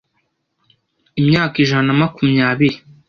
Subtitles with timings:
[1.21, 2.77] imyaka ijana na makumyabiri